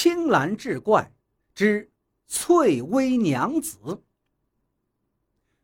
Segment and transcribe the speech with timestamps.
[0.00, 1.12] 青蓝志怪
[1.56, 1.90] 之
[2.28, 4.04] 翠微娘子。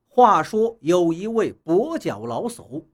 [0.08, 2.84] 话说有一位跛脚老叟，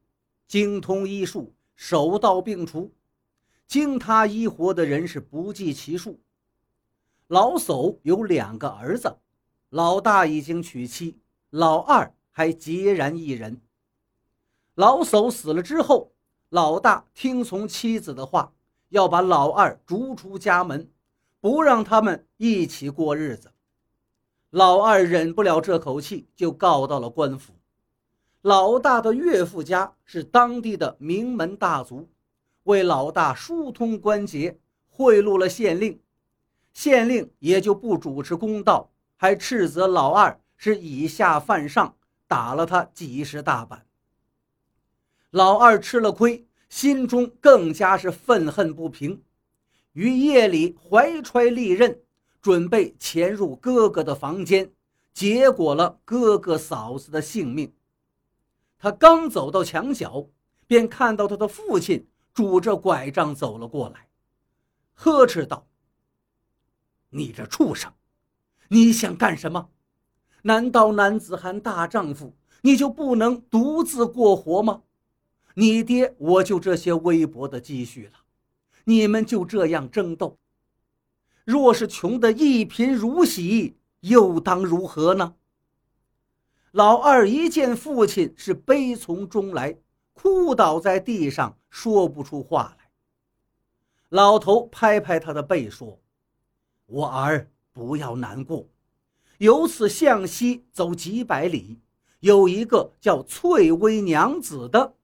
[0.46, 2.92] 精通医术，手到病除，
[3.66, 6.20] 经他医活的人是不计其数。
[7.28, 9.16] 老叟有两个儿子，
[9.70, 11.18] 老大已经娶妻，
[11.48, 13.62] 老二还孑然一人。
[14.74, 16.12] 老叟死了之后，
[16.50, 18.52] 老大听从妻子的话，
[18.90, 20.86] 要把老二逐出家门，
[21.40, 23.52] 不让他们一起过日子。
[24.50, 27.54] 老二忍不了这口气，就告到了官府。
[28.42, 32.08] 老大的岳父家是当地的名门大族，
[32.64, 36.00] 为老大疏通关节，贿赂了县令。
[36.72, 41.96] 县令也就不主持公道，还斥责老二是以下犯上，
[42.26, 43.86] 打了他几十大板。
[45.30, 49.22] 老二吃了亏，心中更加是愤恨不平，
[49.92, 52.00] 于夜里怀揣利刃。
[52.42, 54.72] 准备潜入哥哥的房间，
[55.12, 57.70] 结果了哥哥嫂子的性命。
[58.78, 60.26] 他刚走到墙角，
[60.66, 64.08] 便看到他的父亲拄着拐杖走了过来，
[64.94, 65.66] 呵斥道
[67.12, 67.92] ：“你这畜生，
[68.68, 69.68] 你想干什么？
[70.40, 74.82] 难道男子汉大丈夫，你就不能独自过活吗？
[75.52, 78.19] 你爹我就这些微薄的积蓄了，
[78.90, 80.36] 你们就这样争斗？”
[81.46, 85.34] 若是穷得一贫如洗，又当如何呢？
[86.72, 89.76] 老二一见父亲是悲从中来，
[90.12, 92.90] 哭倒在地上，说不出话来。
[94.10, 95.98] 老头拍拍他的背说
[96.86, 98.68] ：“我儿不要难过，
[99.38, 101.80] 由此向西走几百里，
[102.20, 104.94] 有一个叫翠微娘子的，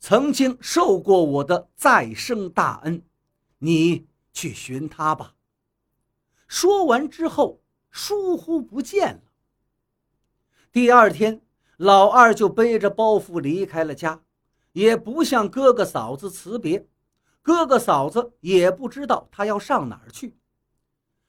[0.00, 3.02] 曾经受过我的再生大恩。”
[3.62, 5.34] 你去寻他吧。
[6.48, 9.20] 说完之后，疏忽不见了。
[10.72, 11.42] 第二天，
[11.76, 14.22] 老二就背着包袱离开了家，
[14.72, 16.88] 也不向哥哥嫂子辞别。
[17.42, 20.36] 哥哥嫂子也不知道他要上哪儿去。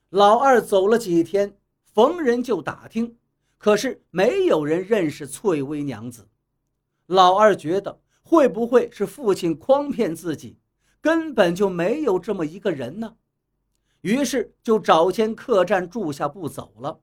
[0.09, 1.57] 老二走了几天，
[1.93, 3.17] 逢人就打听，
[3.57, 6.27] 可是没有人认识翠微娘子。
[7.07, 7.99] 老二觉得，
[8.31, 10.57] 会不会是父亲诓骗自己？
[11.01, 13.17] 根本就没有这么一个人呢，
[13.99, 17.01] 于是就找间客栈住下不走了。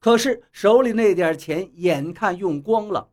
[0.00, 3.12] 可是手里那点钱眼看用光了，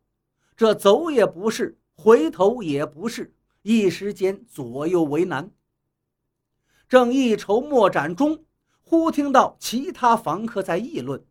[0.56, 3.32] 这走也不是，回头也不是，
[3.62, 5.52] 一时间左右为难。
[6.88, 8.44] 正一筹莫展中，
[8.80, 11.24] 忽听到其他房客在议论，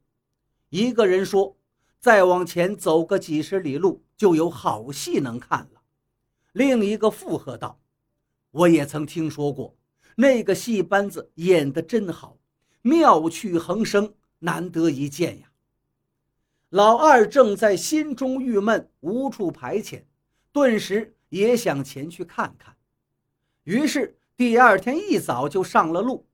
[0.70, 1.58] 一个人说
[2.00, 5.72] ：“再往前走个几十里路，就有好戏能看了。”
[6.60, 7.80] 另一个附和道。
[8.52, 9.78] 我也曾听说过，
[10.18, 12.38] 那个戏班子演得真好，
[12.82, 15.54] 妙趣横生，难得一见呀。
[16.68, 20.04] 老二正在心中郁闷，无处排遣，
[20.52, 22.76] 顿时也想前去看看。
[23.64, 26.28] 于是第二天一早就上了路，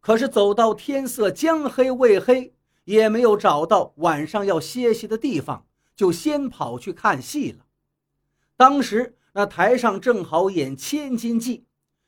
[0.00, 2.54] 可是走到天色将黑未黑，
[2.84, 7.66] 也没有找到晚上要歇息的地方，就先跑去看戏了。
[8.56, 9.12] 当时。
[9.38, 11.58] 那台上正好演《千金记》，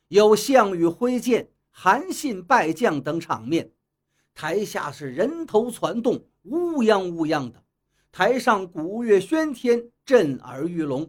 [0.07, 3.71] 有项羽挥剑、韩信败将等场面，
[4.33, 7.63] 台下是人头攒动，乌泱乌泱的。
[8.11, 11.07] 台上鼓乐喧天，震耳欲聋。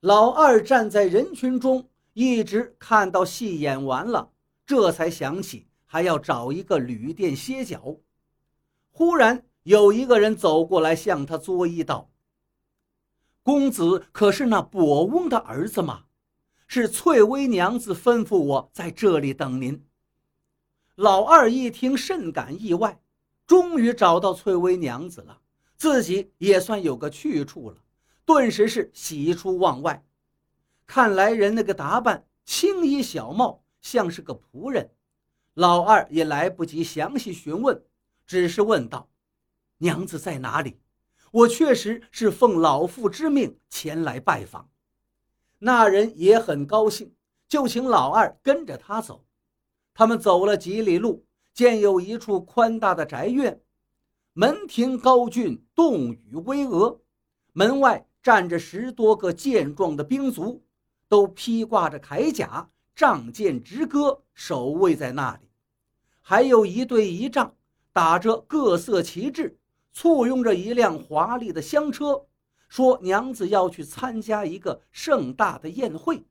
[0.00, 4.30] 老二站在人群中，一直看到戏演完了，
[4.64, 7.98] 这才想起还要找一个旅店歇脚。
[8.90, 12.08] 忽然有一个人走过来，向他作揖道。
[13.42, 16.04] 公子可是那跛翁的儿子吗？
[16.68, 19.84] 是翠微娘子吩咐我在这里等您。
[20.94, 23.00] 老二一听，甚感意外，
[23.46, 25.40] 终于找到翠微娘子了，
[25.76, 27.76] 自己也算有个去处了，
[28.24, 30.04] 顿时是喜出望外。
[30.86, 34.90] 看来人那个打扮，青衣小帽，像是个仆人。
[35.54, 37.82] 老二也来不及详细询问，
[38.26, 39.08] 只是问道
[39.78, 40.78] ：“娘子在哪里？”
[41.32, 44.68] 我确实是奉老父之命前来拜访，
[45.58, 47.14] 那人也很高兴，
[47.48, 49.24] 就请老二跟着他走。
[49.94, 51.24] 他们走了几里路，
[51.54, 53.58] 见有一处宽大的宅院，
[54.34, 56.98] 门庭高峻，洞宇巍峨，
[57.54, 60.62] 门外站着十多个健壮的兵卒，
[61.08, 65.48] 都披挂着铠甲，仗剑直戈，守卫在那里。
[66.20, 67.56] 还有一队仪仗，
[67.90, 69.58] 打着各色旗帜。
[69.92, 72.24] 簇拥着一辆华丽的香车，
[72.68, 76.24] 说娘子要去参加一个盛大的宴会。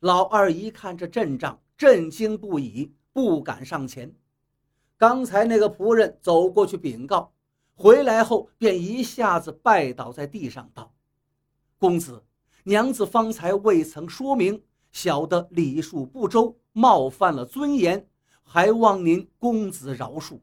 [0.00, 4.14] 老二一看这阵仗，震惊不已，不敢上前。
[4.96, 7.32] 刚才那个仆人走过去禀告，
[7.74, 10.94] 回来后便一下子拜倒在地上，道
[11.78, 12.24] ：“公子，
[12.64, 18.08] 娘子方才未曾说明，小的礼数不周，冒犯了尊严，
[18.42, 20.40] 还望您公子饶恕。”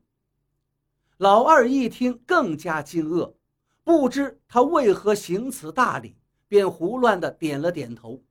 [1.17, 3.35] 老二一听，更加惊愕，
[3.83, 6.17] 不知他为何行此大礼，
[6.47, 8.21] 便胡乱的点了点头。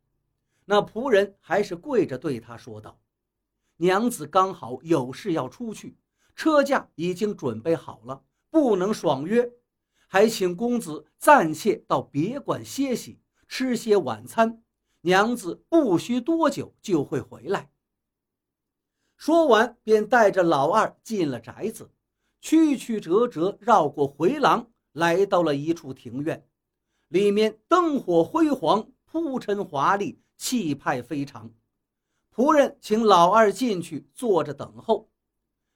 [0.66, 3.00] 那仆人还是跪着对他说道
[3.78, 5.96] ：“娘子刚好有事要出去。”
[6.36, 9.52] 车驾已经准备好了，不能爽约，
[10.08, 14.62] 还请公子暂且到别馆歇息，吃些晚餐。
[15.02, 17.70] 娘子不需多久就会回来。
[19.16, 21.88] 说完，便带着老二进了宅子，
[22.44, 26.46] 曲曲折折绕过回廊，来到了一处庭院，
[27.08, 31.50] 里面灯火辉煌，铺陈华丽，气派非常。
[32.34, 35.08] 仆人请老二进去坐着等候。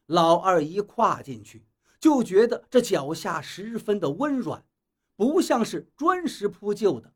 [0.04, 1.64] 老二一跨进去，
[1.98, 4.62] 就觉得这脚下十分的温软，
[5.16, 7.14] 不像是砖石铺就的。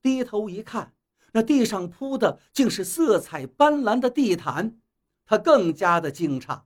[0.00, 0.94] 低头一看，
[1.32, 4.78] 那地上铺的竟是色彩斑斓的地毯，
[5.24, 6.62] 他更加的惊诧。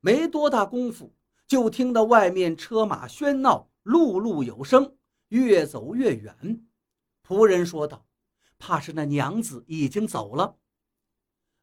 [0.00, 1.14] 没多大功夫，
[1.46, 4.96] 就听到外面车马喧闹，路路有声，
[5.28, 6.64] 越走越远。
[7.26, 8.06] 仆人说道
[8.58, 10.56] ：“怕是那娘子已经走了。”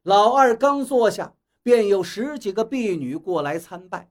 [0.02, 1.36] 老二刚坐下。
[1.62, 4.10] 便有十几个婢女过来参拜，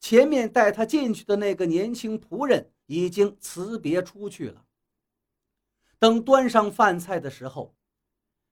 [0.00, 4.64] 前面带他进去的那个年轻仆人已经辞别出去了。
[5.98, 7.76] 等端上饭菜的时候，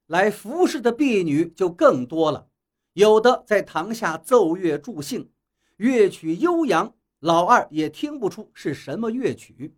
[0.05, 2.51] 来服侍的婢女就更多了，
[2.93, 5.33] 有的在堂下奏乐助兴，
[5.81, 9.75] 乐曲悠扬，老二也听不出是什么乐曲。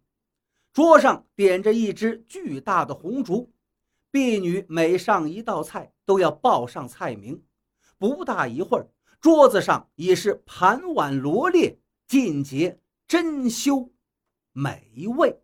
[0.73, 3.53] 桌上点着一只巨大的红烛，
[4.11, 7.41] 婢女每上一道菜都要报上菜名。
[7.99, 8.89] 不大一会儿，
[9.21, 11.79] 桌子上已是盘碗罗列，
[12.09, 13.89] 尽皆珍馐
[14.51, 15.42] 美味。